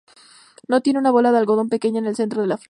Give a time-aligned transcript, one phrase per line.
[0.67, 2.59] No tiene una bola de algodón pequeña en el centro de la flor.